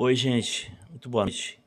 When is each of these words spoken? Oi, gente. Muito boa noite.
Oi, 0.00 0.14
gente. 0.14 0.72
Muito 0.90 1.08
boa 1.08 1.24
noite. 1.24 1.58